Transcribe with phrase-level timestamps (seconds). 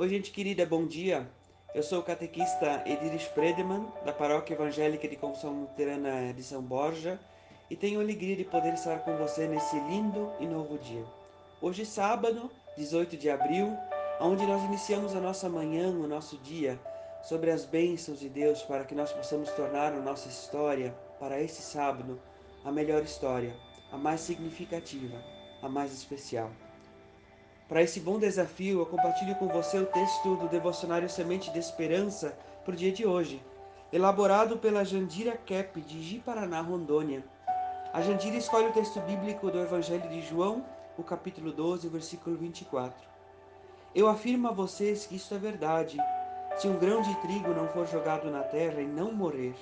[0.00, 1.28] Oi, gente querida, bom dia.
[1.74, 7.18] Eu sou o catequista Ediris Predeman, da Paróquia Evangélica de Confissão Luterana de São Borja,
[7.68, 11.04] e tenho alegria de poder estar com você nesse lindo e novo dia.
[11.60, 13.76] Hoje, sábado, 18 de abril,
[14.20, 16.78] onde nós iniciamos a nossa manhã, o nosso dia,
[17.24, 21.60] sobre as bênçãos de Deus para que nós possamos tornar a nossa história, para esse
[21.60, 22.20] sábado,
[22.64, 23.52] a melhor história,
[23.90, 25.20] a mais significativa,
[25.60, 26.52] a mais especial.
[27.68, 32.34] Para esse bom desafio, eu compartilho com você o texto do devocionário Semente de Esperança
[32.64, 33.44] para o dia de hoje,
[33.92, 37.22] elaborado pela Jandira Kep de Ji-Paraná, Rondônia.
[37.92, 40.64] A Jandira escolhe o texto bíblico do Evangelho de João,
[40.96, 43.06] o capítulo 12, versículo 24.
[43.94, 45.98] Eu afirmo a vocês que isto é verdade.
[46.56, 49.54] Se um grão de trigo não for jogado na terra e não morrer,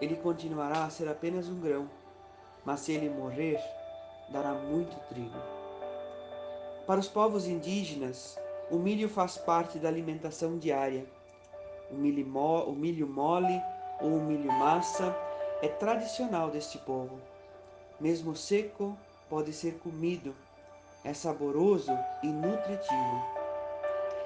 [0.00, 1.90] ele continuará a ser apenas um grão.
[2.64, 3.60] Mas se ele morrer,
[4.28, 5.59] dará muito trigo.
[6.90, 8.36] Para os povos indígenas,
[8.68, 11.06] o milho faz parte da alimentação diária.
[11.88, 13.62] O milho, mo o milho mole
[14.00, 15.16] ou o milho massa
[15.62, 17.20] é tradicional deste povo.
[18.00, 18.98] Mesmo seco,
[19.28, 20.34] pode ser comido.
[21.04, 23.22] É saboroso e nutritivo.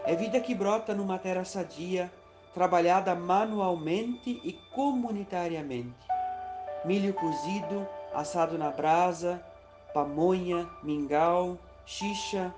[0.06, 2.10] É vida que brota numa terra sadia,
[2.54, 6.08] trabalhada manualmente e comunitariamente.
[6.82, 9.44] Milho cozido, assado na brasa,
[9.92, 12.54] pamonha, mingau, xixa,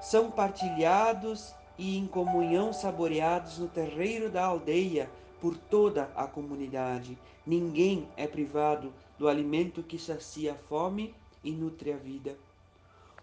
[0.00, 7.18] são partilhados e em comunhão saboreados no terreiro da aldeia por toda a comunidade.
[7.46, 12.36] Ninguém é privado do alimento que sacia a fome e nutre a vida.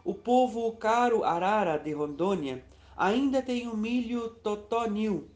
[0.04, 2.64] O povo caro arara de Rondônia
[2.96, 5.30] ainda tem o milho totonil,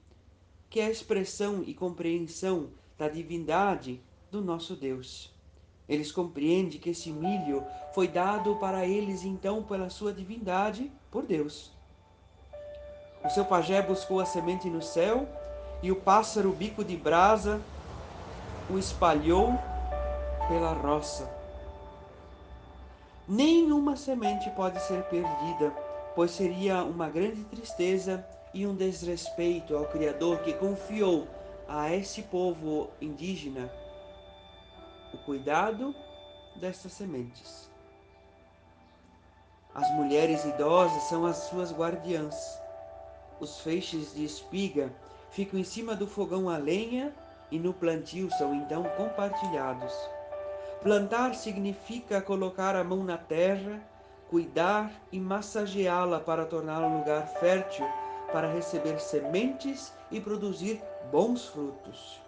[0.69, 5.36] que é a expressão e compreensão da divindade do nosso Deus.
[5.87, 11.71] Eles compreendem que esse milho foi dado para eles então pela sua divindade, por Deus.
[13.23, 15.27] O seu pajé buscou a semente no céu
[15.81, 17.61] e o pássaro bico de brasa
[18.69, 19.53] o espalhou
[20.47, 21.29] pela roça.
[23.27, 25.71] Nenhuma semente pode ser perdida,
[26.15, 31.27] pois seria uma grande tristeza e um desrespeito ao Criador que confiou
[31.67, 33.69] a esse povo indígena
[35.17, 35.95] o cuidado
[36.55, 37.69] destas sementes.
[39.73, 42.59] As mulheres idosas são as suas guardiãs.
[43.39, 44.91] Os feixes de espiga
[45.31, 47.13] ficam em cima do fogão a lenha
[47.51, 49.93] e no plantio são então compartilhados.
[50.81, 53.81] Plantar significa colocar a mão na terra,
[54.29, 57.87] cuidar e massageá-la para torná-la um lugar fértil
[58.31, 62.19] para receber sementes e produzir bons frutos.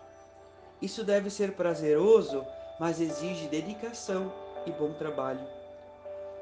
[0.81, 2.45] Isso deve ser prazeroso
[2.79, 4.31] mas exige dedicação
[4.65, 5.45] e bom trabalho.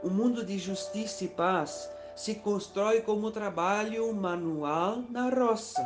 [0.04, 5.84] O mundo de justiça e paz se constrói como trabalho manual na roça.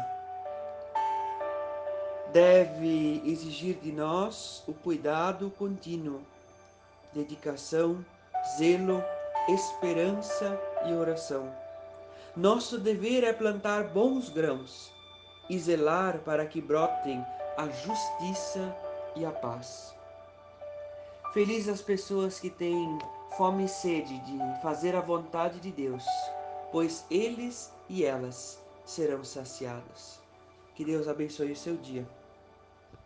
[2.33, 6.21] Deve exigir de nós o cuidado contínuo,
[7.13, 8.05] dedicação,
[8.57, 9.03] zelo,
[9.49, 11.51] esperança e oração.
[12.35, 14.91] Nosso dever é plantar bons grãos
[15.49, 17.25] e zelar para que brotem
[17.57, 18.73] a justiça
[19.15, 19.93] e a paz.
[21.33, 22.99] Felizes as pessoas que têm
[23.37, 26.03] fome e sede de fazer a vontade de Deus,
[26.73, 30.19] pois eles e elas serão saciados.
[30.75, 32.05] Que Deus abençoe o seu dia.